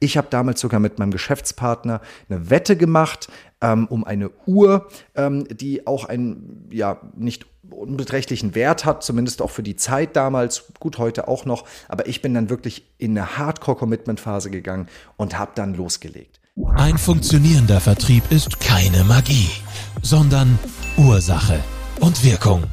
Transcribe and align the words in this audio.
Ich 0.00 0.16
habe 0.16 0.28
damals 0.30 0.60
sogar 0.60 0.78
mit 0.78 0.98
meinem 0.98 1.10
Geschäftspartner 1.10 2.00
eine 2.28 2.50
Wette 2.50 2.76
gemacht 2.76 3.28
ähm, 3.60 3.86
um 3.88 4.04
eine 4.04 4.30
Uhr, 4.46 4.88
ähm, 5.16 5.46
die 5.50 5.86
auch 5.86 6.04
einen 6.04 6.68
ja 6.70 7.00
nicht 7.16 7.46
unbeträchtlichen 7.68 8.54
Wert 8.54 8.84
hat, 8.84 9.02
zumindest 9.02 9.42
auch 9.42 9.50
für 9.50 9.64
die 9.64 9.76
Zeit 9.76 10.14
damals, 10.14 10.72
gut 10.78 10.98
heute 10.98 11.26
auch 11.26 11.44
noch. 11.44 11.64
Aber 11.88 12.06
ich 12.06 12.22
bin 12.22 12.32
dann 12.32 12.48
wirklich 12.48 12.84
in 12.98 13.18
eine 13.18 13.36
Hardcore-Commitment-Phase 13.36 14.50
gegangen 14.50 14.86
und 15.16 15.36
habe 15.36 15.52
dann 15.54 15.74
losgelegt. 15.74 16.40
Ein 16.76 16.96
funktionierender 16.96 17.80
Vertrieb 17.80 18.24
ist 18.30 18.60
keine 18.60 19.04
Magie, 19.04 19.50
sondern 20.02 20.58
Ursache 20.96 21.60
und 22.00 22.24
Wirkung. 22.24 22.64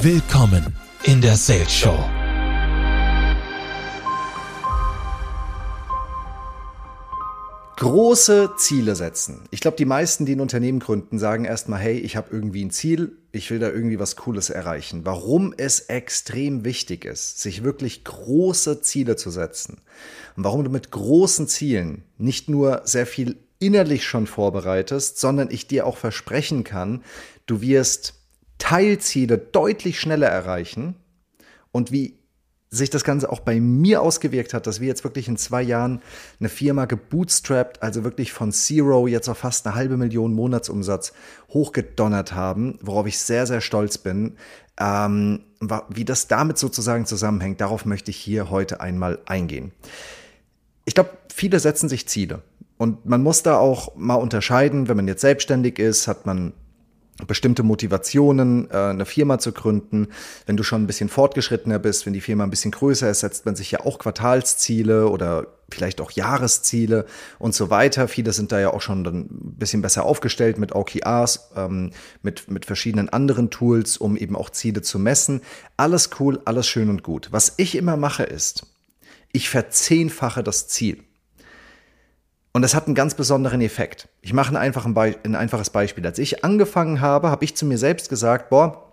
Willkommen 0.00 0.76
in 1.04 1.20
der 1.20 1.36
Sales 1.36 1.72
Show. 1.74 1.98
Große 7.78 8.54
Ziele 8.56 8.96
setzen. 8.96 9.44
Ich 9.52 9.60
glaube, 9.60 9.76
die 9.76 9.84
meisten, 9.84 10.26
die 10.26 10.34
ein 10.34 10.40
Unternehmen 10.40 10.80
gründen, 10.80 11.20
sagen 11.20 11.44
erstmal, 11.44 11.78
hey, 11.78 11.96
ich 11.96 12.16
habe 12.16 12.26
irgendwie 12.32 12.64
ein 12.64 12.72
Ziel, 12.72 13.12
ich 13.30 13.52
will 13.52 13.60
da 13.60 13.68
irgendwie 13.68 14.00
was 14.00 14.16
Cooles 14.16 14.50
erreichen. 14.50 15.06
Warum 15.06 15.54
es 15.56 15.78
extrem 15.82 16.64
wichtig 16.64 17.04
ist, 17.04 17.40
sich 17.40 17.62
wirklich 17.62 18.02
große 18.02 18.80
Ziele 18.80 19.14
zu 19.14 19.30
setzen. 19.30 19.80
Und 20.36 20.42
warum 20.42 20.64
du 20.64 20.70
mit 20.70 20.90
großen 20.90 21.46
Zielen 21.46 22.02
nicht 22.16 22.48
nur 22.48 22.82
sehr 22.82 23.06
viel 23.06 23.36
innerlich 23.60 24.04
schon 24.04 24.26
vorbereitest, 24.26 25.20
sondern 25.20 25.48
ich 25.52 25.68
dir 25.68 25.86
auch 25.86 25.98
versprechen 25.98 26.64
kann, 26.64 27.04
du 27.46 27.60
wirst 27.60 28.14
Teilziele 28.58 29.38
deutlich 29.38 30.00
schneller 30.00 30.26
erreichen 30.26 30.96
und 31.70 31.92
wie 31.92 32.17
sich 32.70 32.90
das 32.90 33.04
Ganze 33.04 33.32
auch 33.32 33.40
bei 33.40 33.60
mir 33.60 34.02
ausgewirkt 34.02 34.52
hat, 34.52 34.66
dass 34.66 34.80
wir 34.80 34.88
jetzt 34.88 35.04
wirklich 35.04 35.28
in 35.28 35.36
zwei 35.36 35.62
Jahren 35.62 36.02
eine 36.38 36.48
Firma 36.48 36.84
gebootstrapped, 36.84 37.82
also 37.82 38.04
wirklich 38.04 38.32
von 38.32 38.52
Zero 38.52 39.06
jetzt 39.06 39.28
auf 39.28 39.38
fast 39.38 39.66
eine 39.66 39.74
halbe 39.74 39.96
Million 39.96 40.34
Monatsumsatz 40.34 41.12
hochgedonnert 41.48 42.34
haben, 42.34 42.78
worauf 42.82 43.06
ich 43.06 43.18
sehr, 43.18 43.46
sehr 43.46 43.62
stolz 43.62 43.96
bin. 43.98 44.36
Ähm, 44.78 45.40
wie 45.88 46.04
das 46.04 46.28
damit 46.28 46.58
sozusagen 46.58 47.06
zusammenhängt, 47.06 47.60
darauf 47.60 47.84
möchte 47.84 48.10
ich 48.10 48.18
hier 48.18 48.50
heute 48.50 48.80
einmal 48.80 49.18
eingehen. 49.26 49.72
Ich 50.84 50.94
glaube, 50.94 51.10
viele 51.34 51.60
setzen 51.60 51.88
sich 51.88 52.06
Ziele. 52.06 52.42
Und 52.76 53.06
man 53.06 53.22
muss 53.22 53.42
da 53.42 53.58
auch 53.58 53.96
mal 53.96 54.14
unterscheiden, 54.14 54.88
wenn 54.88 54.96
man 54.96 55.08
jetzt 55.08 55.22
selbstständig 55.22 55.78
ist, 55.78 56.06
hat 56.06 56.26
man 56.26 56.52
bestimmte 57.26 57.62
Motivationen, 57.62 58.70
äh, 58.70 58.76
eine 58.76 59.06
Firma 59.06 59.38
zu 59.38 59.52
gründen. 59.52 60.08
Wenn 60.46 60.56
du 60.56 60.62
schon 60.62 60.82
ein 60.82 60.86
bisschen 60.86 61.08
fortgeschrittener 61.08 61.78
bist, 61.78 62.06
wenn 62.06 62.12
die 62.12 62.20
Firma 62.20 62.44
ein 62.44 62.50
bisschen 62.50 62.70
größer 62.70 63.10
ist, 63.10 63.20
setzt 63.20 63.46
man 63.46 63.56
sich 63.56 63.70
ja 63.70 63.80
auch 63.80 63.98
Quartalsziele 63.98 65.08
oder 65.08 65.46
vielleicht 65.70 66.00
auch 66.00 66.10
Jahresziele 66.10 67.06
und 67.38 67.54
so 67.54 67.70
weiter. 67.70 68.08
Viele 68.08 68.32
sind 68.32 68.52
da 68.52 68.60
ja 68.60 68.72
auch 68.72 68.80
schon 68.80 69.04
ein 69.04 69.54
bisschen 69.58 69.82
besser 69.82 70.04
aufgestellt 70.04 70.58
mit 70.58 70.74
OKRs, 70.74 71.50
ähm, 71.56 71.90
mit, 72.22 72.50
mit 72.50 72.64
verschiedenen 72.64 73.08
anderen 73.08 73.50
Tools, 73.50 73.96
um 73.96 74.16
eben 74.16 74.36
auch 74.36 74.50
Ziele 74.50 74.82
zu 74.82 74.98
messen. 74.98 75.42
Alles 75.76 76.10
cool, 76.20 76.40
alles 76.44 76.66
schön 76.66 76.88
und 76.88 77.02
gut. 77.02 77.28
Was 77.32 77.54
ich 77.56 77.74
immer 77.74 77.96
mache 77.96 78.22
ist, 78.22 78.66
ich 79.32 79.50
verzehnfache 79.50 80.42
das 80.42 80.68
Ziel. 80.68 81.04
Und 82.58 82.62
das 82.62 82.74
hat 82.74 82.86
einen 82.86 82.96
ganz 82.96 83.14
besonderen 83.14 83.60
Effekt. 83.60 84.08
Ich 84.20 84.32
mache 84.32 84.58
ein, 84.58 84.74
ein 84.74 85.34
einfaches 85.36 85.70
Beispiel. 85.70 86.04
Als 86.04 86.18
ich 86.18 86.42
angefangen 86.42 87.00
habe, 87.00 87.30
habe 87.30 87.44
ich 87.44 87.54
zu 87.54 87.64
mir 87.64 87.78
selbst 87.78 88.08
gesagt, 88.08 88.50
boah, 88.50 88.90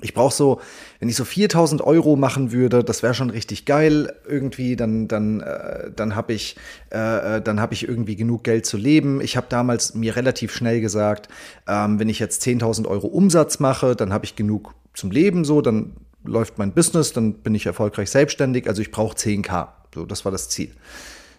ich 0.00 0.14
brauche 0.14 0.32
so, 0.32 0.60
wenn 1.00 1.08
ich 1.08 1.16
so 1.16 1.24
4000 1.24 1.82
Euro 1.82 2.14
machen 2.14 2.52
würde, 2.52 2.84
das 2.84 3.02
wäre 3.02 3.14
schon 3.14 3.30
richtig 3.30 3.64
geil 3.64 4.14
irgendwie, 4.24 4.76
dann, 4.76 5.08
dann, 5.08 5.40
äh, 5.40 5.90
dann 5.90 6.14
habe 6.14 6.32
ich, 6.32 6.54
äh, 6.92 7.38
äh 7.38 7.42
dann 7.42 7.60
hab 7.60 7.72
ich 7.72 7.88
irgendwie 7.88 8.14
genug 8.14 8.44
Geld 8.44 8.66
zu 8.66 8.76
leben. 8.76 9.20
Ich 9.20 9.36
habe 9.36 9.48
damals 9.50 9.96
mir 9.96 10.14
relativ 10.14 10.54
schnell 10.54 10.80
gesagt, 10.80 11.26
ähm, 11.66 11.98
wenn 11.98 12.08
ich 12.08 12.20
jetzt 12.20 12.46
10.000 12.46 12.86
Euro 12.86 13.08
Umsatz 13.08 13.58
mache, 13.58 13.96
dann 13.96 14.12
habe 14.12 14.26
ich 14.26 14.36
genug 14.36 14.76
zum 14.94 15.10
Leben 15.10 15.44
so, 15.44 15.60
dann 15.60 15.96
läuft 16.22 16.58
mein 16.58 16.70
Business, 16.70 17.12
dann 17.12 17.32
bin 17.32 17.56
ich 17.56 17.66
erfolgreich 17.66 18.10
selbstständig, 18.10 18.68
also 18.68 18.80
ich 18.80 18.92
brauche 18.92 19.16
10k. 19.16 19.70
So, 19.92 20.06
das 20.06 20.24
war 20.24 20.30
das 20.30 20.48
Ziel. 20.50 20.70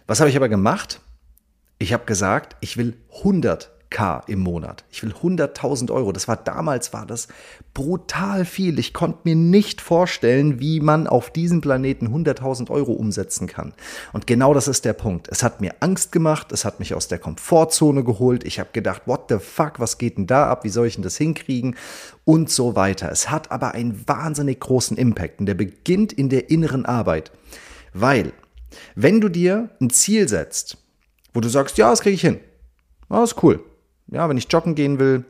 Was 0.06 0.20
habe 0.20 0.28
ich 0.28 0.36
aber 0.36 0.50
gemacht? 0.50 1.00
Ich 1.82 1.94
habe 1.94 2.04
gesagt, 2.04 2.56
ich 2.60 2.76
will 2.76 2.94
100k 3.22 4.28
im 4.28 4.40
Monat. 4.40 4.84
Ich 4.90 5.02
will 5.02 5.14
100.000 5.14 5.90
Euro. 5.90 6.12
Das 6.12 6.28
war 6.28 6.36
damals, 6.36 6.92
war 6.92 7.06
das 7.06 7.26
brutal 7.72 8.44
viel. 8.44 8.78
Ich 8.78 8.92
konnte 8.92 9.20
mir 9.24 9.34
nicht 9.34 9.80
vorstellen, 9.80 10.60
wie 10.60 10.80
man 10.80 11.06
auf 11.06 11.30
diesem 11.30 11.62
Planeten 11.62 12.08
100.000 12.08 12.68
Euro 12.68 12.92
umsetzen 12.92 13.46
kann. 13.46 13.72
Und 14.12 14.26
genau 14.26 14.52
das 14.52 14.68
ist 14.68 14.84
der 14.84 14.92
Punkt. 14.92 15.28
Es 15.30 15.42
hat 15.42 15.62
mir 15.62 15.74
Angst 15.80 16.12
gemacht. 16.12 16.52
Es 16.52 16.66
hat 16.66 16.80
mich 16.80 16.92
aus 16.92 17.08
der 17.08 17.18
Komfortzone 17.18 18.04
geholt. 18.04 18.44
Ich 18.44 18.60
habe 18.60 18.68
gedacht, 18.74 19.00
what 19.06 19.30
the 19.30 19.38
fuck, 19.38 19.80
was 19.80 19.96
geht 19.96 20.18
denn 20.18 20.26
da 20.26 20.50
ab? 20.50 20.64
Wie 20.64 20.68
soll 20.68 20.86
ich 20.86 20.96
denn 20.96 21.02
das 21.02 21.16
hinkriegen? 21.16 21.76
Und 22.26 22.50
so 22.50 22.76
weiter. 22.76 23.10
Es 23.10 23.30
hat 23.30 23.50
aber 23.50 23.72
einen 23.72 24.06
wahnsinnig 24.06 24.60
großen 24.60 24.98
Impact. 24.98 25.40
Und 25.40 25.46
der 25.46 25.54
beginnt 25.54 26.12
in 26.12 26.28
der 26.28 26.50
inneren 26.50 26.84
Arbeit. 26.84 27.32
Weil, 27.94 28.34
wenn 28.94 29.22
du 29.22 29.30
dir 29.30 29.70
ein 29.80 29.88
Ziel 29.88 30.28
setzt, 30.28 30.76
wo 31.32 31.40
du 31.40 31.48
sagst, 31.48 31.78
ja, 31.78 31.90
das 31.90 32.00
kriege 32.00 32.14
ich 32.14 32.20
hin. 32.20 32.40
Ja, 33.10 33.22
ist 33.22 33.42
cool. 33.42 33.62
Ja, 34.08 34.28
wenn 34.28 34.36
ich 34.36 34.50
joggen 34.50 34.74
gehen 34.74 34.98
will, 34.98 35.24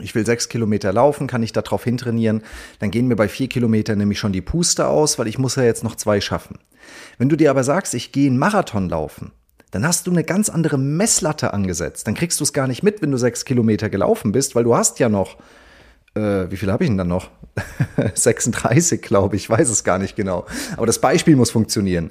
ich 0.00 0.14
will 0.14 0.26
sechs 0.26 0.48
Kilometer 0.48 0.92
laufen, 0.92 1.26
kann 1.26 1.42
ich 1.42 1.52
darauf 1.52 1.84
hintrainieren, 1.84 2.42
dann 2.78 2.90
gehen 2.90 3.06
mir 3.06 3.16
bei 3.16 3.28
vier 3.28 3.48
Kilometern 3.48 3.98
nämlich 3.98 4.18
schon 4.18 4.32
die 4.32 4.42
Puste 4.42 4.86
aus, 4.86 5.18
weil 5.18 5.26
ich 5.26 5.38
muss 5.38 5.56
ja 5.56 5.62
jetzt 5.62 5.84
noch 5.84 5.96
zwei 5.96 6.20
schaffen. 6.20 6.58
Wenn 7.18 7.28
du 7.28 7.36
dir 7.36 7.50
aber 7.50 7.64
sagst, 7.64 7.94
ich 7.94 8.12
gehe 8.12 8.28
einen 8.28 8.38
Marathon 8.38 8.88
laufen, 8.88 9.32
dann 9.70 9.86
hast 9.86 10.06
du 10.06 10.10
eine 10.10 10.24
ganz 10.24 10.48
andere 10.48 10.78
Messlatte 10.78 11.52
angesetzt. 11.52 12.06
Dann 12.06 12.14
kriegst 12.14 12.40
du 12.40 12.44
es 12.44 12.52
gar 12.52 12.66
nicht 12.66 12.82
mit, 12.82 13.02
wenn 13.02 13.10
du 13.10 13.18
sechs 13.18 13.44
Kilometer 13.44 13.88
gelaufen 13.88 14.32
bist, 14.32 14.54
weil 14.54 14.64
du 14.64 14.76
hast 14.76 14.98
ja 14.98 15.08
noch, 15.08 15.36
äh, 16.14 16.50
wie 16.50 16.56
viel 16.56 16.70
habe 16.70 16.84
ich 16.84 16.90
denn 16.90 16.98
dann 16.98 17.08
noch? 17.08 17.30
36, 18.14 19.02
glaube 19.02 19.36
ich, 19.36 19.48
weiß 19.48 19.68
es 19.68 19.84
gar 19.84 19.98
nicht 19.98 20.16
genau. 20.16 20.46
Aber 20.76 20.86
das 20.86 21.00
Beispiel 21.00 21.36
muss 21.36 21.50
funktionieren. 21.50 22.10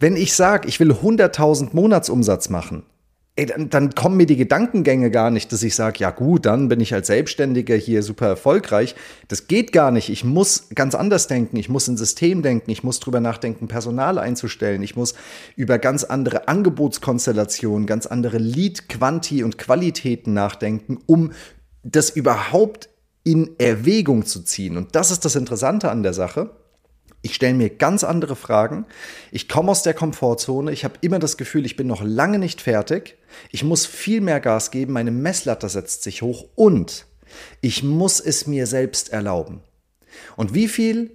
Wenn 0.00 0.16
ich 0.16 0.34
sage, 0.34 0.68
ich 0.68 0.80
will 0.80 0.92
100.000 0.92 1.70
Monatsumsatz 1.72 2.48
machen, 2.48 2.84
ey, 3.36 3.46
dann, 3.46 3.68
dann, 3.68 3.94
kommen 3.94 4.16
mir 4.16 4.26
die 4.26 4.36
Gedankengänge 4.36 5.10
gar 5.10 5.30
nicht, 5.30 5.52
dass 5.52 5.62
ich 5.62 5.74
sage, 5.74 5.98
ja 5.98 6.10
gut, 6.10 6.46
dann 6.46 6.68
bin 6.68 6.80
ich 6.80 6.94
als 6.94 7.08
Selbstständiger 7.08 7.74
hier 7.74 8.02
super 8.02 8.26
erfolgreich. 8.28 8.94
Das 9.26 9.48
geht 9.48 9.72
gar 9.72 9.90
nicht. 9.90 10.08
Ich 10.08 10.24
muss 10.24 10.68
ganz 10.74 10.94
anders 10.94 11.26
denken. 11.26 11.56
Ich 11.56 11.68
muss 11.68 11.88
ein 11.88 11.96
System 11.96 12.42
denken. 12.42 12.70
Ich 12.70 12.84
muss 12.84 13.00
drüber 13.00 13.20
nachdenken, 13.20 13.66
Personal 13.66 14.18
einzustellen. 14.18 14.82
Ich 14.82 14.94
muss 14.94 15.14
über 15.56 15.78
ganz 15.78 16.04
andere 16.04 16.46
Angebotskonstellationen, 16.46 17.86
ganz 17.86 18.06
andere 18.06 18.38
Lead-Quanti 18.38 19.42
und 19.42 19.58
Qualitäten 19.58 20.32
nachdenken, 20.32 20.98
um 21.06 21.32
das 21.82 22.10
überhaupt 22.10 22.88
in 23.24 23.58
Erwägung 23.58 24.26
zu 24.26 24.42
ziehen. 24.42 24.76
Und 24.76 24.94
das 24.94 25.10
ist 25.10 25.24
das 25.24 25.34
Interessante 25.34 25.90
an 25.90 26.02
der 26.02 26.12
Sache. 26.12 26.50
Ich 27.22 27.34
stelle 27.34 27.54
mir 27.54 27.70
ganz 27.70 28.04
andere 28.04 28.36
Fragen. 28.36 28.84
Ich 29.32 29.48
komme 29.48 29.70
aus 29.70 29.82
der 29.82 29.94
Komfortzone. 29.94 30.70
Ich 30.72 30.84
habe 30.84 30.98
immer 31.00 31.18
das 31.18 31.38
Gefühl, 31.38 31.64
ich 31.64 31.74
bin 31.74 31.86
noch 31.86 32.02
lange 32.02 32.38
nicht 32.38 32.60
fertig. 32.60 33.16
Ich 33.50 33.64
muss 33.64 33.86
viel 33.86 34.20
mehr 34.20 34.40
Gas 34.40 34.70
geben. 34.70 34.92
Meine 34.92 35.10
Messlatte 35.10 35.70
setzt 35.70 36.02
sich 36.02 36.20
hoch 36.20 36.44
und 36.54 37.06
ich 37.62 37.82
muss 37.82 38.20
es 38.20 38.46
mir 38.46 38.66
selbst 38.66 39.08
erlauben. 39.08 39.62
Und 40.36 40.52
wie 40.52 40.68
viel, 40.68 41.12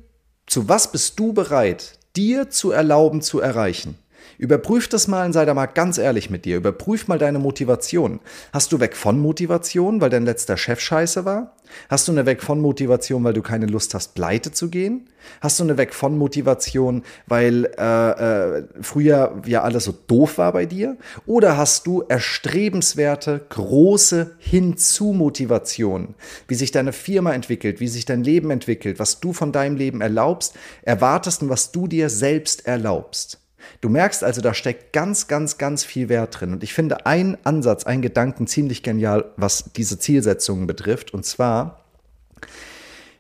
zu 0.48 0.68
was 0.68 0.92
bist 0.92 1.20
du 1.20 1.32
bereit, 1.32 2.00
dir 2.16 2.50
zu 2.50 2.72
erlauben 2.72 3.22
zu 3.22 3.40
erreichen? 3.40 3.96
Überprüf 4.38 4.88
das 4.88 5.08
mal 5.08 5.26
und 5.26 5.34
sei 5.34 5.46
da 5.46 5.54
mal 5.54 5.66
ganz 5.66 5.98
ehrlich 5.98 6.30
mit 6.30 6.46
dir. 6.46 6.58
Überprüf 6.58 7.08
mal 7.08 7.18
deine 7.18 7.40
Motivation. 7.40 8.20
Hast 8.54 8.72
du 8.72 8.80
weg 8.80 8.96
von 8.96 9.20
Motivation, 9.20 10.02
weil 10.02 10.10
dein 10.10 10.26
letzter 10.26 10.58
Chef 10.58 10.80
scheiße 10.80 11.26
war? 11.26 11.56
Hast 11.90 12.08
du 12.08 12.12
eine 12.12 12.26
weg 12.26 12.42
von 12.42 12.60
Motivation, 12.62 13.24
weil 13.24 13.34
du 13.34 13.42
keine 13.42 13.66
Lust 13.66 13.94
hast, 13.94 14.16
pleite 14.16 14.52
zu 14.52 14.70
gehen? 14.70 15.10
Hast 15.42 15.60
du 15.60 15.64
eine 15.64 15.78
weg 15.78 15.94
von 15.94 16.18
Motivation, 16.18 17.04
weil 17.28 17.66
äh, 17.78 18.58
äh, 18.60 18.64
früher 18.82 19.42
ja 19.46 19.64
alles 19.64 19.84
so 19.86 19.94
doof 20.08 20.38
war 20.38 20.54
bei 20.54 20.66
dir? 20.66 20.98
Oder 21.26 21.58
hast 21.58 21.88
du 21.88 22.04
erstrebenswerte, 22.08 23.46
große 23.50 24.36
Hinzu-Motivation, 24.40 26.16
wie 26.48 26.56
sich 26.56 26.72
deine 26.72 26.94
Firma 26.94 27.34
entwickelt, 27.34 27.80
wie 27.80 27.88
sich 27.88 28.06
dein 28.06 28.24
Leben 28.24 28.52
entwickelt, 28.52 29.00
was 29.00 29.20
du 29.20 29.34
von 29.34 29.52
deinem 29.52 29.76
Leben 29.76 30.02
erlaubst, 30.02 30.56
erwartest 30.82 31.44
und 31.44 31.50
was 31.50 31.72
du 31.72 31.88
dir 31.88 32.10
selbst 32.10 32.66
erlaubst? 32.66 33.40
Du 33.82 33.90
merkst 33.90 34.24
also, 34.24 34.42
da 34.42 34.54
steckt 34.54 34.94
ganz, 34.94 35.28
ganz, 35.28 35.58
ganz 35.58 35.84
viel 35.84 36.10
Wert 36.10 36.40
drin. 36.40 36.54
Und 36.54 36.64
ich 36.64 36.74
finde 36.74 37.06
einen 37.06 37.38
Ansatz, 37.44 37.86
einen 37.86 38.02
Gedanken 38.02 38.48
ziemlich 38.48 38.84
genial, 38.84 39.32
was 39.38 39.72
diese 39.76 40.00
Zielsetzungen 40.00 40.68
betrifft. 40.68 41.14
Und 41.14 41.26
zwar, 41.26 41.86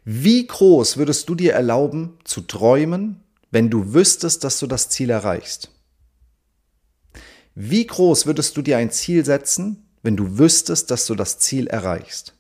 wie 0.06 0.48
groß 0.48 0.98
würdest 0.98 1.30
du 1.30 1.36
dir 1.36 1.54
erlauben 1.54 2.18
zu 2.24 2.42
träumen, 2.42 3.24
wenn 3.52 3.70
du 3.70 3.94
wüsstest, 3.94 4.44
dass 4.44 4.60
du 4.60 4.68
das 4.68 4.90
Ziel 4.90 5.10
erreichst? 5.10 5.72
Wie 7.56 7.86
groß 7.86 8.26
würdest 8.26 8.56
du 8.58 8.62
dir 8.62 8.78
ein 8.78 8.92
Ziel 8.92 9.26
setzen, 9.26 9.90
wenn 10.02 10.16
du 10.16 10.38
wüsstest, 10.38 10.92
dass 10.92 11.06
du 11.06 11.16
das 11.16 11.40
Ziel 11.40 11.68
erreichst? 11.68 12.34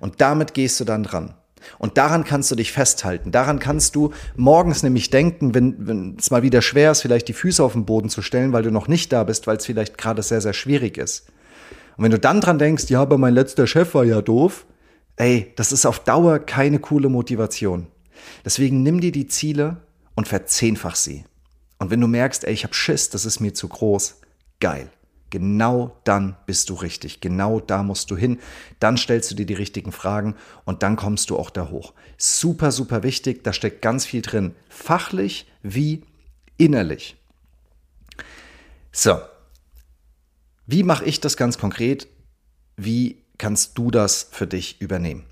Und 0.00 0.20
damit 0.20 0.54
gehst 0.54 0.80
du 0.80 0.84
dann 0.84 1.02
dran. 1.02 1.34
Und 1.78 1.98
daran 1.98 2.24
kannst 2.24 2.50
du 2.50 2.54
dich 2.54 2.72
festhalten. 2.72 3.32
Daran 3.32 3.58
kannst 3.58 3.94
du 3.96 4.12
morgens 4.36 4.82
nämlich 4.82 5.10
denken, 5.10 5.54
wenn, 5.54 5.86
wenn 5.86 6.16
es 6.18 6.30
mal 6.30 6.42
wieder 6.42 6.62
schwer 6.62 6.92
ist, 6.92 7.02
vielleicht 7.02 7.28
die 7.28 7.32
Füße 7.32 7.62
auf 7.62 7.72
den 7.72 7.84
Boden 7.84 8.08
zu 8.08 8.22
stellen, 8.22 8.52
weil 8.52 8.62
du 8.62 8.70
noch 8.70 8.88
nicht 8.88 9.12
da 9.12 9.24
bist, 9.24 9.46
weil 9.46 9.56
es 9.56 9.66
vielleicht 9.66 9.98
gerade 9.98 10.22
sehr, 10.22 10.40
sehr 10.40 10.52
schwierig 10.52 10.98
ist. 10.98 11.26
Und 11.96 12.04
wenn 12.04 12.10
du 12.10 12.18
dann 12.18 12.40
dran 12.40 12.58
denkst, 12.58 12.84
ja, 12.88 13.02
aber 13.02 13.18
mein 13.18 13.34
letzter 13.34 13.66
Chef 13.66 13.94
war 13.94 14.04
ja 14.04 14.22
doof, 14.22 14.66
ey, 15.16 15.52
das 15.56 15.72
ist 15.72 15.86
auf 15.86 16.00
Dauer 16.00 16.38
keine 16.38 16.78
coole 16.78 17.08
Motivation. 17.08 17.86
Deswegen 18.44 18.82
nimm 18.82 19.00
dir 19.00 19.12
die 19.12 19.26
Ziele 19.26 19.78
und 20.14 20.28
verzehnfach 20.28 20.96
sie. 20.96 21.24
Und 21.78 21.90
wenn 21.90 22.00
du 22.00 22.06
merkst, 22.06 22.44
ey, 22.44 22.52
ich 22.52 22.64
habe 22.64 22.74
Schiss, 22.74 23.10
das 23.10 23.24
ist 23.24 23.40
mir 23.40 23.54
zu 23.54 23.68
groß, 23.68 24.20
geil. 24.60 24.88
Genau 25.32 25.98
dann 26.04 26.36
bist 26.44 26.68
du 26.68 26.74
richtig. 26.74 27.22
Genau 27.22 27.58
da 27.58 27.82
musst 27.82 28.10
du 28.10 28.18
hin. 28.18 28.38
Dann 28.80 28.98
stellst 28.98 29.30
du 29.30 29.34
dir 29.34 29.46
die 29.46 29.54
richtigen 29.54 29.90
Fragen 29.90 30.36
und 30.66 30.82
dann 30.82 30.94
kommst 30.94 31.30
du 31.30 31.38
auch 31.38 31.48
da 31.48 31.70
hoch. 31.70 31.94
Super, 32.18 32.70
super 32.70 33.02
wichtig. 33.02 33.42
Da 33.42 33.54
steckt 33.54 33.80
ganz 33.80 34.04
viel 34.04 34.20
drin. 34.20 34.54
Fachlich 34.68 35.50
wie 35.62 36.04
innerlich. 36.58 37.16
So. 38.92 39.18
Wie 40.66 40.82
mache 40.82 41.06
ich 41.06 41.18
das 41.18 41.38
ganz 41.38 41.56
konkret? 41.56 42.08
Wie 42.76 43.24
kannst 43.38 43.78
du 43.78 43.90
das 43.90 44.28
für 44.30 44.46
dich 44.46 44.82
übernehmen? 44.82 45.24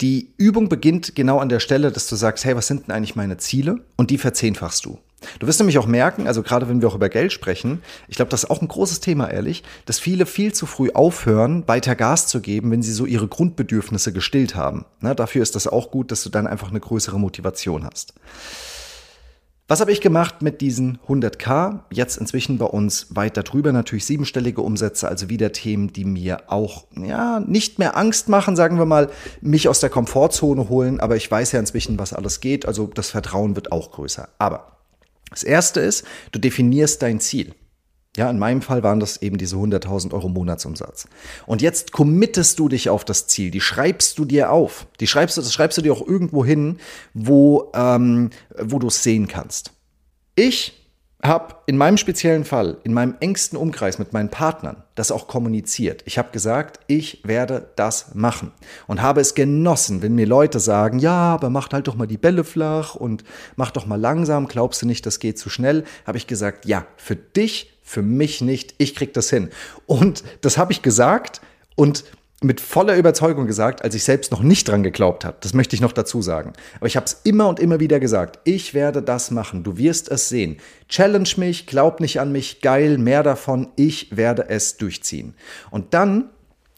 Die 0.00 0.32
Übung 0.38 0.70
beginnt 0.70 1.14
genau 1.14 1.40
an 1.40 1.50
der 1.50 1.60
Stelle, 1.60 1.92
dass 1.92 2.08
du 2.08 2.16
sagst, 2.16 2.46
hey, 2.46 2.56
was 2.56 2.68
sind 2.68 2.86
denn 2.86 2.94
eigentlich 2.94 3.16
meine 3.16 3.36
Ziele? 3.36 3.84
Und 3.96 4.10
die 4.10 4.18
verzehnfachst 4.18 4.86
du. 4.86 4.98
Du 5.38 5.46
wirst 5.46 5.58
nämlich 5.60 5.78
auch 5.78 5.86
merken, 5.86 6.26
also 6.26 6.42
gerade 6.42 6.68
wenn 6.68 6.80
wir 6.80 6.88
auch 6.88 6.94
über 6.94 7.08
Geld 7.08 7.32
sprechen, 7.32 7.82
ich 8.06 8.16
glaube, 8.16 8.30
das 8.30 8.44
ist 8.44 8.50
auch 8.50 8.60
ein 8.60 8.68
großes 8.68 9.00
Thema, 9.00 9.30
ehrlich, 9.30 9.62
dass 9.86 9.98
viele 9.98 10.26
viel 10.26 10.52
zu 10.52 10.66
früh 10.66 10.90
aufhören, 10.92 11.66
weiter 11.66 11.94
Gas 11.94 12.26
zu 12.26 12.40
geben, 12.40 12.70
wenn 12.70 12.82
sie 12.82 12.92
so 12.92 13.06
ihre 13.06 13.26
Grundbedürfnisse 13.26 14.12
gestillt 14.12 14.54
haben. 14.54 14.84
Na, 15.00 15.14
dafür 15.14 15.42
ist 15.42 15.54
das 15.54 15.66
auch 15.66 15.90
gut, 15.90 16.10
dass 16.10 16.22
du 16.22 16.30
dann 16.30 16.46
einfach 16.46 16.70
eine 16.70 16.80
größere 16.80 17.18
Motivation 17.18 17.84
hast. 17.84 18.14
Was 19.68 19.80
habe 19.80 19.90
ich 19.90 20.00
gemacht 20.00 20.42
mit 20.42 20.60
diesen 20.60 20.98
100k? 21.08 21.80
Jetzt 21.90 22.18
inzwischen 22.18 22.56
bei 22.56 22.66
uns 22.66 23.08
weit 23.16 23.36
darüber 23.36 23.72
natürlich 23.72 24.06
siebenstellige 24.06 24.60
Umsätze, 24.60 25.08
also 25.08 25.28
wieder 25.28 25.50
Themen, 25.50 25.92
die 25.92 26.04
mir 26.04 26.52
auch 26.52 26.84
ja 26.94 27.40
nicht 27.40 27.80
mehr 27.80 27.96
Angst 27.96 28.28
machen, 28.28 28.54
sagen 28.54 28.78
wir 28.78 28.86
mal, 28.86 29.10
mich 29.40 29.68
aus 29.68 29.80
der 29.80 29.90
Komfortzone 29.90 30.68
holen. 30.68 31.00
Aber 31.00 31.16
ich 31.16 31.28
weiß 31.28 31.50
ja 31.50 31.58
inzwischen, 31.58 31.98
was 31.98 32.12
alles 32.12 32.40
geht. 32.40 32.66
Also 32.66 32.86
das 32.86 33.10
Vertrauen 33.10 33.56
wird 33.56 33.72
auch 33.72 33.90
größer. 33.90 34.28
Aber 34.38 34.75
das 35.36 35.42
erste 35.42 35.80
ist, 35.80 36.06
du 36.32 36.38
definierst 36.38 37.02
dein 37.02 37.20
Ziel. 37.20 37.54
Ja, 38.16 38.30
in 38.30 38.38
meinem 38.38 38.62
Fall 38.62 38.82
waren 38.82 39.00
das 39.00 39.20
eben 39.20 39.36
diese 39.36 39.56
100.000 39.56 40.14
Euro 40.14 40.30
Monatsumsatz. 40.30 41.06
Und 41.44 41.60
jetzt 41.60 41.92
committest 41.92 42.58
du 42.58 42.70
dich 42.70 42.88
auf 42.88 43.04
das 43.04 43.26
Ziel. 43.26 43.50
Die 43.50 43.60
schreibst 43.60 44.16
du 44.16 44.24
dir 44.24 44.50
auf. 44.50 44.86
Die 45.00 45.06
schreibst 45.06 45.36
du, 45.36 45.42
das 45.42 45.52
schreibst 45.52 45.76
du 45.76 45.82
dir 45.82 45.92
auch 45.92 46.06
irgendwo 46.06 46.42
hin, 46.42 46.78
wo, 47.12 47.70
ähm, 47.74 48.30
wo 48.58 48.78
du 48.78 48.86
es 48.86 49.02
sehen 49.02 49.28
kannst. 49.28 49.72
Ich 50.34 50.85
habe 51.26 51.56
in 51.66 51.76
meinem 51.76 51.96
speziellen 51.96 52.44
Fall, 52.44 52.78
in 52.84 52.92
meinem 52.92 53.14
engsten 53.20 53.58
Umkreis 53.58 53.98
mit 53.98 54.12
meinen 54.12 54.30
Partnern, 54.30 54.82
das 54.94 55.10
auch 55.10 55.28
kommuniziert. 55.28 56.02
Ich 56.06 56.18
habe 56.18 56.30
gesagt, 56.32 56.80
ich 56.86 57.22
werde 57.24 57.70
das 57.76 58.14
machen 58.14 58.52
und 58.86 59.02
habe 59.02 59.20
es 59.20 59.34
genossen, 59.34 60.02
wenn 60.02 60.14
mir 60.14 60.26
Leute 60.26 60.60
sagen, 60.60 60.98
ja, 60.98 61.34
aber 61.34 61.50
mach 61.50 61.70
halt 61.72 61.88
doch 61.88 61.94
mal 61.94 62.06
die 62.06 62.18
Bälle 62.18 62.44
flach 62.44 62.94
und 62.94 63.24
mach 63.56 63.70
doch 63.70 63.86
mal 63.86 64.00
langsam, 64.00 64.48
glaubst 64.48 64.82
du 64.82 64.86
nicht, 64.86 65.06
das 65.06 65.20
geht 65.20 65.38
zu 65.38 65.50
schnell? 65.50 65.84
Habe 66.06 66.18
ich 66.18 66.26
gesagt, 66.26 66.66
ja, 66.66 66.86
für 66.96 67.16
dich, 67.16 67.78
für 67.82 68.02
mich 68.02 68.40
nicht, 68.40 68.74
ich 68.78 68.94
krieg 68.94 69.12
das 69.14 69.30
hin. 69.30 69.50
Und 69.86 70.24
das 70.40 70.58
habe 70.58 70.72
ich 70.72 70.82
gesagt 70.82 71.40
und 71.76 72.04
mit 72.42 72.60
voller 72.60 72.96
Überzeugung 72.96 73.46
gesagt, 73.46 73.82
als 73.82 73.94
ich 73.94 74.04
selbst 74.04 74.30
noch 74.30 74.42
nicht 74.42 74.68
dran 74.68 74.82
geglaubt 74.82 75.24
habe. 75.24 75.38
Das 75.40 75.54
möchte 75.54 75.74
ich 75.74 75.80
noch 75.80 75.92
dazu 75.92 76.20
sagen. 76.20 76.52
Aber 76.76 76.86
ich 76.86 76.96
habe 76.96 77.06
es 77.06 77.20
immer 77.24 77.48
und 77.48 77.58
immer 77.58 77.80
wieder 77.80 77.98
gesagt. 77.98 78.40
Ich 78.44 78.74
werde 78.74 79.02
das 79.02 79.30
machen. 79.30 79.64
Du 79.64 79.78
wirst 79.78 80.10
es 80.10 80.28
sehen. 80.28 80.58
Challenge 80.88 81.30
mich, 81.36 81.66
glaub 81.66 81.98
nicht 82.00 82.20
an 82.20 82.32
mich, 82.32 82.60
geil, 82.60 82.98
mehr 82.98 83.22
davon. 83.22 83.68
Ich 83.76 84.14
werde 84.16 84.50
es 84.50 84.76
durchziehen. 84.76 85.34
Und 85.70 85.94
dann 85.94 86.28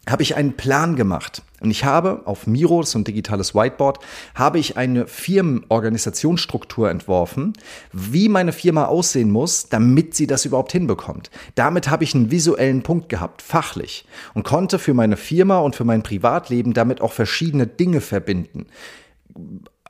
habe 0.09 0.23
ich 0.23 0.37
einen 0.37 0.55
Plan 0.55 0.97
gemacht. 0.97 1.43
Und 1.61 1.71
ich 1.71 1.85
habe 1.85 2.23
auf 2.25 2.47
Miro, 2.47 2.81
ist 2.81 2.95
ein 2.95 3.05
digitales 3.05 3.55
Whiteboard, 3.55 3.99
habe 4.35 4.59
ich 4.59 4.77
eine 4.77 5.07
Firmenorganisationsstruktur 5.07 6.89
entworfen, 6.89 7.53
wie 7.93 8.29
meine 8.29 8.53
Firma 8.53 8.85
aussehen 8.85 9.31
muss, 9.31 9.69
damit 9.69 10.15
sie 10.15 10.27
das 10.29 10.45
überhaupt 10.45 10.73
hinbekommt. 10.73 11.31
Damit 11.57 11.91
habe 11.91 12.05
ich 12.05 12.15
einen 12.15 12.31
visuellen 12.31 12.83
Punkt 12.83 13.09
gehabt, 13.09 13.43
fachlich, 13.43 14.05
und 14.35 14.45
konnte 14.45 14.79
für 14.79 14.95
meine 14.95 15.17
Firma 15.17 15.59
und 15.59 15.75
für 15.75 15.85
mein 15.85 16.03
Privatleben 16.03 16.75
damit 16.75 17.01
auch 17.01 17.13
verschiedene 17.13 17.67
Dinge 17.67 18.01
verbinden. 18.01 18.67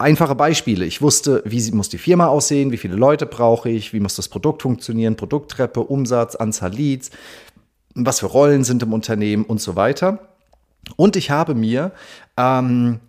Einfache 0.01 0.37
Beispiele. 0.37 0.85
Ich 0.85 1.03
wusste, 1.03 1.43
wie 1.45 1.73
muss 1.73 1.89
die 1.89 1.99
Firma 1.99 2.29
aussehen, 2.29 2.71
wie 2.71 2.77
viele 2.77 2.95
Leute 2.95 3.27
brauche 3.27 3.69
ich, 3.69 3.93
wie 3.93 3.99
muss 3.99 4.15
das 4.15 4.29
Produkt 4.29 4.63
funktionieren, 4.63 5.17
Produkttreppe, 5.17 5.81
Umsatz, 5.81 6.37
Anzahl 6.37 6.73
Leads, 6.73 7.11
was 7.95 8.21
für 8.21 8.27
Rollen 8.27 8.65
sind 8.65 8.83
im 8.83 8.93
Unternehmen 8.93 9.45
und 9.45 9.61
so 9.61 9.77
weiter. 9.77 10.29
Und 10.97 11.17
ich 11.17 11.31
habe 11.31 11.55
mir 11.55 11.93
ähm, 12.37 13.01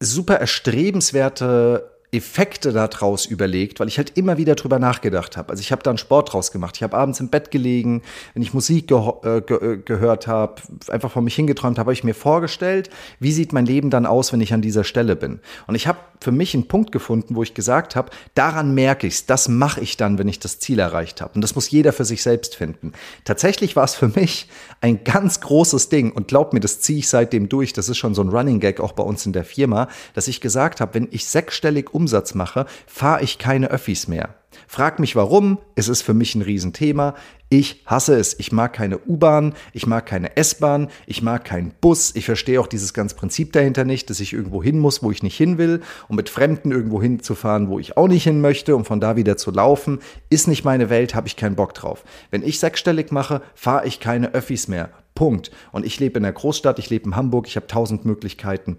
super 0.00 0.36
erstrebenswerte 0.36 1.95
Effekte 2.16 2.72
daraus 2.72 3.26
überlegt, 3.26 3.80
weil 3.80 3.88
ich 3.88 3.98
halt 3.98 4.16
immer 4.16 4.38
wieder 4.38 4.54
drüber 4.54 4.78
nachgedacht 4.78 5.36
habe. 5.36 5.50
Also 5.50 5.60
ich 5.60 5.72
habe 5.72 5.82
da 5.82 5.90
einen 5.90 5.98
Sport 5.98 6.32
draus 6.32 6.52
gemacht. 6.52 6.76
Ich 6.76 6.82
habe 6.82 6.96
abends 6.96 7.20
im 7.20 7.28
Bett 7.28 7.50
gelegen, 7.50 8.02
wenn 8.34 8.42
ich 8.42 8.54
Musik 8.54 8.88
ge 8.88 8.98
äh, 9.22 9.40
ge 9.40 9.56
äh, 9.56 9.76
gehört 9.78 10.26
habe, 10.26 10.62
einfach 10.88 11.10
vor 11.10 11.22
mich 11.22 11.34
hingeträumt 11.34 11.78
habe, 11.78 11.86
habe 11.86 11.92
ich 11.92 12.04
mir 12.04 12.14
vorgestellt, 12.14 12.90
wie 13.20 13.32
sieht 13.32 13.52
mein 13.52 13.66
Leben 13.66 13.90
dann 13.90 14.06
aus, 14.06 14.32
wenn 14.32 14.40
ich 14.40 14.52
an 14.52 14.62
dieser 14.62 14.84
Stelle 14.84 15.16
bin. 15.16 15.40
Und 15.66 15.74
ich 15.74 15.86
habe 15.86 15.98
für 16.20 16.32
mich 16.32 16.54
einen 16.54 16.68
Punkt 16.68 16.92
gefunden, 16.92 17.36
wo 17.36 17.42
ich 17.42 17.54
gesagt 17.54 17.96
habe, 17.96 18.10
daran 18.34 18.74
merke 18.74 19.06
ich's, 19.06 19.26
das 19.26 19.48
mache 19.48 19.80
ich 19.80 19.96
dann, 19.96 20.18
wenn 20.18 20.28
ich 20.28 20.40
das 20.40 20.58
Ziel 20.58 20.78
erreicht 20.78 21.20
habe. 21.20 21.32
Und 21.34 21.42
das 21.42 21.54
muss 21.54 21.70
jeder 21.70 21.92
für 21.92 22.04
sich 22.04 22.22
selbst 22.22 22.56
finden. 22.56 22.92
Tatsächlich 23.24 23.76
war 23.76 23.84
es 23.84 23.94
für 23.94 24.08
mich 24.08 24.48
ein 24.80 25.04
ganz 25.04 25.40
großes 25.40 25.88
Ding 25.88 26.12
und 26.12 26.28
glaub 26.28 26.52
mir, 26.52 26.60
das 26.60 26.80
ziehe 26.80 26.98
ich 26.98 27.08
seitdem 27.08 27.48
durch. 27.48 27.72
Das 27.72 27.88
ist 27.88 27.98
schon 27.98 28.14
so 28.14 28.22
ein 28.22 28.28
Running 28.28 28.60
Gag 28.60 28.80
auch 28.80 28.92
bei 28.92 29.02
uns 29.02 29.26
in 29.26 29.32
der 29.32 29.44
Firma, 29.44 29.88
dass 30.14 30.28
ich 30.28 30.40
gesagt 30.40 30.80
habe, 30.80 30.94
wenn 30.94 31.08
ich 31.10 31.26
sechsstellig 31.26 31.94
Umsatz 32.06 32.34
mache, 32.34 32.66
fahre 32.86 33.24
ich 33.24 33.36
keine 33.36 33.68
Öffis 33.72 34.06
mehr. 34.06 34.36
Frag 34.68 35.00
mich 35.00 35.16
warum, 35.16 35.58
es 35.74 35.88
ist 35.88 36.02
für 36.02 36.14
mich 36.14 36.36
ein 36.36 36.42
Riesenthema. 36.42 37.16
Ich 37.48 37.82
hasse 37.84 38.14
es. 38.14 38.38
Ich 38.38 38.52
mag 38.52 38.72
keine 38.72 38.98
U-Bahn, 38.98 39.54
ich 39.72 39.88
mag 39.88 40.06
keine 40.06 40.36
S-Bahn, 40.36 40.88
ich 41.08 41.20
mag 41.20 41.44
keinen 41.44 41.72
Bus. 41.80 42.14
Ich 42.14 42.24
verstehe 42.24 42.60
auch 42.60 42.68
dieses 42.68 42.94
ganze 42.94 43.16
Prinzip 43.16 43.52
dahinter 43.52 43.84
nicht, 43.84 44.08
dass 44.08 44.20
ich 44.20 44.32
irgendwo 44.32 44.62
hin 44.62 44.78
muss, 44.78 45.02
wo 45.02 45.10
ich 45.10 45.24
nicht 45.24 45.36
hin 45.36 45.58
will, 45.58 45.82
um 46.06 46.14
mit 46.14 46.28
Fremden 46.28 46.70
irgendwo 46.70 47.02
hinzufahren, 47.02 47.68
wo 47.68 47.80
ich 47.80 47.96
auch 47.96 48.06
nicht 48.06 48.22
hin 48.22 48.40
möchte, 48.40 48.76
um 48.76 48.84
von 48.84 49.00
da 49.00 49.16
wieder 49.16 49.36
zu 49.36 49.50
laufen. 49.50 49.98
Ist 50.30 50.46
nicht 50.46 50.64
meine 50.64 50.88
Welt, 50.88 51.16
habe 51.16 51.26
ich 51.26 51.34
keinen 51.34 51.56
Bock 51.56 51.74
drauf. 51.74 52.04
Wenn 52.30 52.44
ich 52.44 52.60
sechsstellig 52.60 53.10
mache, 53.10 53.42
fahre 53.56 53.84
ich 53.84 53.98
keine 53.98 54.32
Öffis 54.32 54.68
mehr. 54.68 54.90
Punkt. 55.16 55.50
Und 55.72 55.84
ich 55.84 55.98
lebe 55.98 56.18
in 56.18 56.22
der 56.22 56.32
Großstadt, 56.32 56.78
ich 56.78 56.88
lebe 56.88 57.06
in 57.06 57.16
Hamburg, 57.16 57.48
ich 57.48 57.56
habe 57.56 57.66
tausend 57.66 58.04
Möglichkeiten 58.04 58.78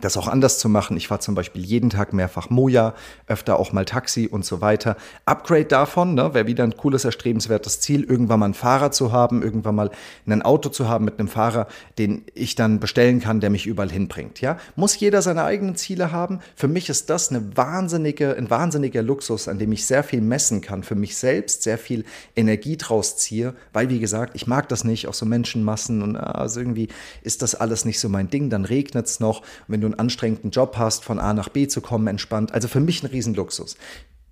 das 0.00 0.16
auch 0.16 0.26
anders 0.26 0.58
zu 0.58 0.70
machen. 0.70 0.96
Ich 0.96 1.08
fahre 1.08 1.20
zum 1.20 1.34
Beispiel 1.34 1.62
jeden 1.62 1.90
Tag 1.90 2.14
mehrfach 2.14 2.48
Moja, 2.48 2.94
öfter 3.26 3.58
auch 3.58 3.72
mal 3.72 3.84
Taxi 3.84 4.26
und 4.26 4.44
so 4.44 4.62
weiter. 4.62 4.96
Upgrade 5.26 5.66
davon 5.66 6.14
ne, 6.14 6.32
wäre 6.32 6.46
wieder 6.46 6.64
ein 6.64 6.76
cooles, 6.76 7.04
erstrebenswertes 7.04 7.80
Ziel, 7.80 8.04
irgendwann 8.04 8.40
mal 8.40 8.46
ein 8.46 8.54
Fahrer 8.54 8.90
zu 8.90 9.12
haben, 9.12 9.42
irgendwann 9.42 9.74
mal 9.74 9.90
ein 10.26 10.40
Auto 10.40 10.70
zu 10.70 10.88
haben 10.88 11.04
mit 11.04 11.18
einem 11.18 11.28
Fahrer, 11.28 11.68
den 11.98 12.24
ich 12.32 12.54
dann 12.54 12.80
bestellen 12.80 13.20
kann, 13.20 13.40
der 13.40 13.50
mich 13.50 13.66
überall 13.66 13.90
hinbringt. 13.90 14.40
Ja, 14.40 14.56
muss 14.76 14.98
jeder 14.98 15.20
seine 15.20 15.44
eigenen 15.44 15.76
Ziele 15.76 16.10
haben. 16.10 16.40
Für 16.56 16.68
mich 16.68 16.88
ist 16.88 17.10
das 17.10 17.28
eine 17.28 17.54
wahnsinnige, 17.54 18.34
ein 18.36 18.48
wahnsinniger 18.48 19.02
Luxus, 19.02 19.46
an 19.46 19.58
dem 19.58 19.72
ich 19.72 19.86
sehr 19.86 20.04
viel 20.04 20.22
messen 20.22 20.62
kann, 20.62 20.84
für 20.84 20.94
mich 20.94 21.18
selbst 21.18 21.64
sehr 21.64 21.76
viel 21.76 22.06
Energie 22.34 22.78
draus 22.78 23.18
ziehe, 23.18 23.54
weil 23.74 23.90
wie 23.90 24.00
gesagt, 24.00 24.34
ich 24.36 24.46
mag 24.46 24.70
das 24.70 24.84
nicht, 24.84 25.06
auch 25.06 25.14
so 25.14 25.26
Menschenmassen 25.26 26.00
und 26.00 26.16
also 26.16 26.60
irgendwie 26.60 26.88
ist 27.22 27.42
das 27.42 27.54
alles 27.54 27.84
nicht 27.84 28.00
so 28.00 28.08
mein 28.08 28.30
Ding. 28.30 28.48
Dann 28.48 28.64
regnet 28.64 29.06
es 29.06 29.20
noch. 29.20 29.42
wenn 29.68 29.81
du 29.82 29.88
einen 29.88 29.98
anstrengenden 29.98 30.50
Job 30.50 30.76
hast, 30.78 31.04
von 31.04 31.18
A 31.18 31.34
nach 31.34 31.48
B 31.48 31.68
zu 31.68 31.80
kommen, 31.80 32.06
entspannt. 32.06 32.52
Also 32.52 32.68
für 32.68 32.80
mich 32.80 33.02
ein 33.02 33.06
Riesenluxus. 33.06 33.76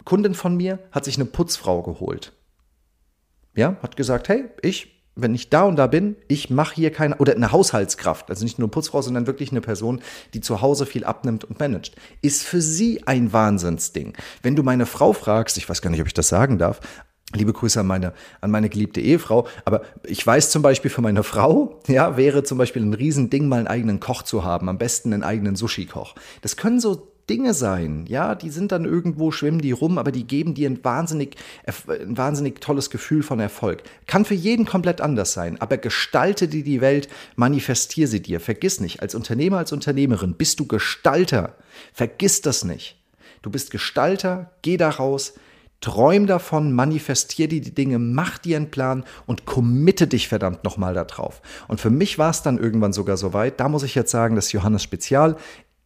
Kundin 0.04 0.34
von 0.34 0.56
mir 0.56 0.78
hat 0.92 1.04
sich 1.04 1.16
eine 1.16 1.26
Putzfrau 1.26 1.82
geholt. 1.82 2.32
Ja, 3.54 3.76
hat 3.82 3.96
gesagt, 3.96 4.28
hey, 4.28 4.44
ich 4.62 5.00
wenn 5.16 5.34
ich 5.34 5.50
da 5.50 5.64
und 5.64 5.76
da 5.76 5.86
bin, 5.86 6.16
ich 6.28 6.50
mache 6.50 6.74
hier 6.74 6.90
keine, 6.90 7.16
oder 7.16 7.34
eine 7.34 7.52
Haushaltskraft, 7.52 8.30
also 8.30 8.44
nicht 8.44 8.58
nur 8.58 8.66
eine 8.66 8.70
Putzfrau, 8.70 9.02
sondern 9.02 9.26
wirklich 9.26 9.50
eine 9.50 9.60
Person, 9.60 10.00
die 10.34 10.40
zu 10.40 10.60
Hause 10.60 10.86
viel 10.86 11.04
abnimmt 11.04 11.44
und 11.44 11.58
managt, 11.58 11.96
ist 12.22 12.42
für 12.42 12.60
sie 12.60 13.06
ein 13.06 13.32
Wahnsinnsding. 13.32 14.14
Wenn 14.42 14.56
du 14.56 14.62
meine 14.62 14.86
Frau 14.86 15.12
fragst, 15.12 15.56
ich 15.56 15.68
weiß 15.68 15.82
gar 15.82 15.90
nicht, 15.90 16.00
ob 16.00 16.06
ich 16.06 16.14
das 16.14 16.28
sagen 16.28 16.58
darf, 16.58 16.80
Liebe 17.32 17.52
Grüße 17.52 17.78
an 17.78 17.86
meine, 17.86 18.12
an 18.40 18.50
meine 18.50 18.68
geliebte 18.68 19.00
Ehefrau. 19.00 19.46
Aber 19.64 19.82
ich 20.04 20.26
weiß 20.26 20.50
zum 20.50 20.62
Beispiel 20.62 20.90
für 20.90 21.02
meine 21.02 21.22
Frau, 21.22 21.80
ja, 21.86 22.16
wäre 22.16 22.42
zum 22.42 22.58
Beispiel 22.58 22.82
ein 22.82 22.94
Riesending, 22.94 23.48
mal 23.48 23.58
einen 23.58 23.68
eigenen 23.68 24.00
Koch 24.00 24.22
zu 24.22 24.44
haben. 24.44 24.68
Am 24.68 24.78
besten 24.78 25.12
einen 25.12 25.22
eigenen 25.22 25.54
Sushi-Koch. 25.54 26.14
Das 26.42 26.56
können 26.56 26.80
so 26.80 27.10
Dinge 27.30 27.54
sein. 27.54 28.06
Ja, 28.08 28.34
die 28.34 28.50
sind 28.50 28.72
dann 28.72 28.84
irgendwo, 28.84 29.30
schwimmen 29.30 29.60
die 29.60 29.70
rum, 29.70 29.98
aber 29.98 30.10
die 30.10 30.26
geben 30.26 30.54
dir 30.54 30.68
ein 30.68 30.82
wahnsinnig, 30.82 31.36
ein 31.64 32.18
wahnsinnig 32.18 32.60
tolles 32.60 32.90
Gefühl 32.90 33.22
von 33.22 33.38
Erfolg. 33.38 33.84
Kann 34.08 34.24
für 34.24 34.34
jeden 34.34 34.66
komplett 34.66 35.00
anders 35.00 35.32
sein, 35.32 35.60
aber 35.60 35.76
gestalte 35.76 36.48
dir 36.48 36.64
die 36.64 36.80
Welt, 36.80 37.08
manifestier 37.36 38.08
sie 38.08 38.20
dir. 38.20 38.40
Vergiss 38.40 38.80
nicht, 38.80 39.00
als 39.00 39.14
Unternehmer, 39.14 39.58
als 39.58 39.72
Unternehmerin 39.72 40.34
bist 40.34 40.58
du 40.58 40.66
Gestalter. 40.66 41.54
Vergiss 41.92 42.40
das 42.40 42.64
nicht. 42.64 42.96
Du 43.42 43.50
bist 43.50 43.70
Gestalter, 43.70 44.50
geh 44.62 44.76
da 44.76 44.90
raus, 44.90 45.34
Träum 45.80 46.26
davon, 46.26 46.72
manifestier 46.72 47.48
dir 47.48 47.60
die 47.60 47.74
Dinge, 47.74 47.98
mach 47.98 48.38
dir 48.38 48.56
einen 48.56 48.70
Plan 48.70 49.04
und 49.26 49.46
committe 49.46 50.06
dich 50.06 50.28
verdammt 50.28 50.64
nochmal 50.64 50.94
darauf. 50.94 51.40
Und 51.68 51.80
für 51.80 51.90
mich 51.90 52.18
war 52.18 52.30
es 52.30 52.42
dann 52.42 52.58
irgendwann 52.58 52.92
sogar 52.92 53.16
so 53.16 53.32
weit, 53.32 53.60
da 53.60 53.68
muss 53.68 53.82
ich 53.82 53.94
jetzt 53.94 54.10
sagen, 54.10 54.36
das 54.36 54.52
Johannes 54.52 54.82
Spezial 54.82 55.36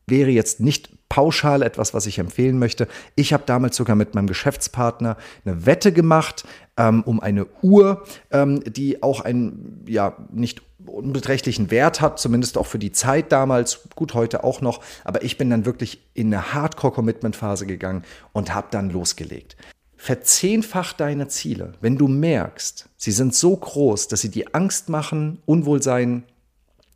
wäre 0.07 0.31
jetzt 0.31 0.61
nicht 0.61 0.91
pauschal 1.09 1.63
etwas, 1.63 1.95
was 1.95 2.07
ich 2.07 2.19
empfehlen 2.19 2.59
möchte. 2.59 2.89
Ich 3.15 3.33
habe 3.33 3.45
damals 3.47 3.77
sogar 3.77 3.97
mit 3.97 4.15
meinem 4.15 4.27
Geschäftspartner 4.27 5.17
eine 5.45 5.65
Wette 5.65 5.93
gemacht 5.93 6.45
ähm, 6.77 7.03
um 7.05 7.21
eine 7.21 7.47
Uhr, 7.63 8.05
ähm, 8.31 8.63
die 8.65 9.03
auch 9.03 9.21
einen 9.21 9.85
ja 9.87 10.17
nicht 10.33 10.63
unbeträchtlichen 10.87 11.71
Wert 11.71 12.01
hat, 12.01 12.19
zumindest 12.19 12.59
auch 12.59 12.67
für 12.67 12.79
die 12.79 12.93
Zeit 12.93 13.33
damals, 13.33 13.89
gut 13.95 14.13
heute 14.15 14.45
auch 14.45 14.61
noch. 14.61 14.81
Aber 15.05 15.23
ich 15.23 15.39
bin 15.39 15.51
dann 15.51 15.65
wirklich 15.65 16.01
in 16.15 16.35
eine 16.35 16.53
Hardcore-Commitment-Phase 16.53 17.67
gegangen 17.67 18.03
und 18.33 18.55
habe 18.55 18.67
dann 18.71 18.91
losgelegt. 18.91 19.57
Verzehnfach 20.05 20.93
deine 20.93 21.29
Ziele. 21.29 21.73
Wenn 21.81 21.97
du 21.97 22.09
merkst, 22.09 22.91
sie 22.99 23.11
sind 23.11 23.35
so 23.35 23.57
groß, 23.57 24.07
dass 24.09 24.21
sie 24.21 24.29
dir 24.29 24.49
Angst 24.53 24.91
machen, 24.91 25.39
Unwohlsein 25.47 26.25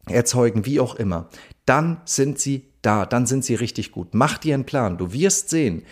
erzeugen, 0.04 0.66
wie 0.66 0.78
auch 0.78 0.94
immer, 0.94 1.30
dann 1.64 2.02
sind 2.04 2.38
sie 2.38 2.66
da, 2.82 3.06
dann 3.06 3.24
sind 3.24 3.46
sie 3.46 3.54
richtig 3.54 3.92
gut. 3.92 4.08
Mach 4.12 4.36
dir 4.36 4.52
einen 4.52 4.66
Plan. 4.66 4.98
Du 4.98 5.10
wirst 5.14 5.48
sehen, 5.48 5.84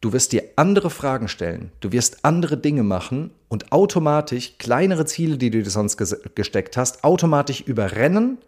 du 0.00 0.12
wirst 0.12 0.30
dir 0.30 0.44
andere 0.54 0.90
Fragen 0.90 1.26
stellen, 1.26 1.72
du 1.80 1.90
wirst 1.90 2.24
andere 2.24 2.56
Dinge 2.56 2.84
machen 2.84 3.32
und 3.48 3.72
automatisch 3.72 4.56
kleinere 4.58 5.06
Ziele, 5.06 5.38
die 5.38 5.50
du 5.50 5.64
dir 5.64 5.70
sonst 5.70 5.96
gesteckt 5.96 6.76
hast, 6.76 7.02
automatisch 7.02 7.62
überrennen 7.62 8.38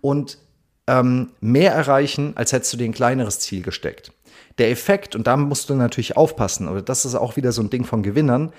und 0.00 0.38
ähm, 0.86 1.30
mehr 1.40 1.72
erreichen, 1.72 2.32
als 2.36 2.52
hättest 2.52 2.72
du 2.72 2.76
dir 2.76 2.84
ein 2.84 2.94
kleineres 2.94 3.40
Ziel 3.40 3.62
gesteckt 3.62 4.12
der 4.58 4.70
Effekt, 4.70 5.16
und 5.16 5.26
da 5.26 5.36
musst 5.36 5.70
du 5.70 5.74
natürlich 5.74 6.16
aufpassen, 6.16 6.68
aber 6.68 6.82
das 6.82 7.04
ist 7.04 7.14
auch 7.14 7.36
wieder 7.36 7.52
so 7.52 7.62
ein 7.62 7.70
Ding 7.70 7.84
von 7.84 8.02
Gewinnern, 8.02 8.52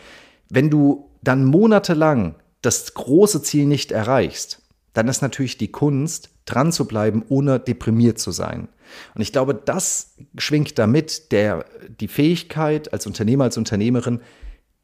wenn 0.50 0.70
du 0.70 1.10
dann 1.22 1.46
monatelang 1.46 2.36
das 2.62 2.94
große 2.94 3.42
Ziel 3.44 3.66
nicht 3.66 3.92
erreichst, 3.92 4.62
dann 4.94 5.08
ist 5.08 5.22
natürlich 5.22 5.58
die 5.58 5.72
Kunst, 5.72 6.30
dran 6.46 6.72
zu 6.72 6.86
bleiben, 6.86 7.24
ohne 7.30 7.60
deprimiert 7.60 8.20
zu 8.20 8.32
sein. 8.32 8.68
Und 9.16 9.22
ich 9.22 9.32
glaube, 9.32 9.56
das 9.56 10.16
schwingt 10.38 10.78
damit, 10.78 11.32
der, 11.32 11.66
die 12.00 12.08
Fähigkeit 12.08 12.92
als 12.94 13.08
Unternehmer, 13.08 13.46
als 13.46 13.58
Unternehmerin, 13.58 14.20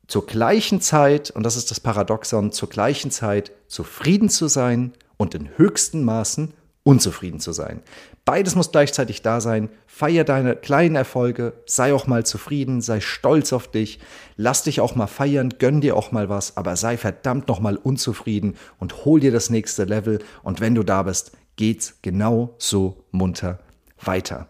zur 0.07 0.25
gleichen 0.25 0.81
Zeit, 0.81 1.29
und 1.29 1.43
das 1.43 1.55
ist 1.55 1.69
das 1.69 1.79
Paradoxon, 1.79 2.51
zur 2.51 2.69
gleichen 2.69 3.11
Zeit 3.11 3.51
zufrieden 3.67 4.29
zu 4.29 4.47
sein 4.47 4.93
und 5.17 5.35
in 5.35 5.57
höchsten 5.57 6.03
Maßen 6.03 6.53
unzufrieden 6.89 7.39
zu 7.39 7.51
sein. 7.51 7.81
Beides 8.25 8.55
muss 8.55 8.71
gleichzeitig 8.71 9.21
da 9.21 9.41
sein. 9.41 9.69
Feier 9.85 10.23
deine 10.23 10.55
kleinen 10.55 10.95
Erfolge, 10.95 11.53
sei 11.67 11.93
auch 11.93 12.07
mal 12.07 12.25
zufrieden, 12.25 12.81
sei 12.81 12.99
stolz 12.99 13.53
auf 13.53 13.69
dich, 13.69 13.99
lass 14.37 14.63
dich 14.63 14.81
auch 14.81 14.95
mal 14.95 15.05
feiern, 15.05 15.53
gönn 15.59 15.81
dir 15.81 15.95
auch 15.95 16.11
mal 16.11 16.29
was, 16.29 16.57
aber 16.57 16.75
sei 16.75 16.97
verdammt 16.97 17.47
noch 17.47 17.59
mal 17.59 17.75
unzufrieden 17.77 18.55
und 18.79 19.05
hol 19.05 19.19
dir 19.19 19.31
das 19.31 19.51
nächste 19.51 19.83
Level 19.83 20.17
und 20.41 20.61
wenn 20.61 20.73
du 20.73 20.81
da 20.81 21.03
bist, 21.03 21.33
geht's 21.57 21.99
genau 22.01 22.55
so 22.57 23.03
munter 23.11 23.59
weiter. 24.01 24.49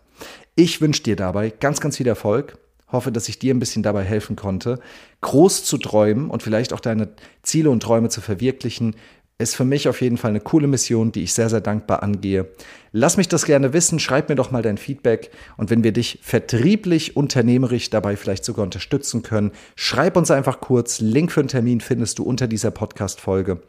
Ich 0.55 0.79
wünsche 0.79 1.03
dir 1.03 1.17
dabei 1.17 1.49
ganz, 1.49 1.81
ganz 1.81 1.97
viel 1.97 2.07
Erfolg. 2.07 2.57
Hoffe, 2.89 3.11
dass 3.11 3.27
ich 3.27 3.37
dir 3.37 3.53
ein 3.53 3.59
bisschen 3.59 3.83
dabei 3.83 4.03
helfen 4.03 4.37
konnte, 4.37 4.79
groß 5.21 5.65
zu 5.65 5.77
träumen 5.77 6.29
und 6.29 6.41
vielleicht 6.41 6.71
auch 6.71 6.79
deine 6.79 7.09
Ziele 7.43 7.69
und 7.69 7.83
Träume 7.83 8.09
zu 8.09 8.21
verwirklichen, 8.21 8.95
ist 9.39 9.55
für 9.55 9.63
mich 9.63 9.87
auf 9.87 10.01
jeden 10.01 10.17
Fall 10.17 10.31
eine 10.31 10.41
coole 10.41 10.67
Mission, 10.67 11.13
die 11.13 11.23
ich 11.23 11.33
sehr, 11.33 11.49
sehr 11.49 11.61
dankbar 11.61 12.03
angehe. 12.03 12.49
Lass 12.91 13.15
mich 13.15 13.29
das 13.29 13.45
gerne 13.45 13.71
wissen, 13.71 13.97
schreib 13.99 14.27
mir 14.27 14.35
doch 14.35 14.51
mal 14.51 14.61
dein 14.61 14.77
Feedback 14.77 15.31
und 15.55 15.69
wenn 15.69 15.83
wir 15.83 15.93
dich 15.93 16.19
vertrieblich, 16.21 17.15
unternehmerisch 17.15 17.89
dabei 17.89 18.17
vielleicht 18.17 18.43
sogar 18.43 18.63
unterstützen 18.63 19.23
können, 19.23 19.51
schreib 19.75 20.17
uns 20.17 20.29
einfach 20.29 20.59
kurz. 20.59 20.99
Link 20.99 21.31
für 21.31 21.39
einen 21.39 21.47
Termin 21.47 21.79
findest 21.79 22.19
du 22.19 22.23
unter 22.23 22.47
dieser 22.47 22.71
Podcast-Folge. 22.71 23.61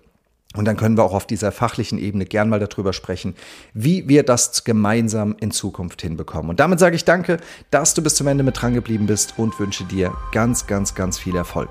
Und 0.56 0.64
dann 0.64 0.76
können 0.76 0.96
wir 0.96 1.04
auch 1.04 1.14
auf 1.14 1.28
dieser 1.28 1.52
fachlichen 1.52 1.98
Ebene 1.98 2.24
gern 2.24 2.48
mal 2.48 2.58
darüber 2.58 2.92
sprechen, 2.92 3.36
wie 3.72 4.08
wir 4.08 4.24
das 4.24 4.64
gemeinsam 4.64 5.36
in 5.38 5.52
Zukunft 5.52 6.02
hinbekommen. 6.02 6.50
Und 6.50 6.58
damit 6.58 6.80
sage 6.80 6.96
ich 6.96 7.04
danke, 7.04 7.38
dass 7.70 7.94
du 7.94 8.02
bis 8.02 8.16
zum 8.16 8.26
Ende 8.26 8.42
mit 8.42 8.60
dran 8.60 8.74
geblieben 8.74 9.06
bist 9.06 9.34
und 9.36 9.60
wünsche 9.60 9.84
dir 9.84 10.12
ganz, 10.32 10.66
ganz, 10.66 10.96
ganz 10.96 11.20
viel 11.20 11.36
Erfolg. 11.36 11.70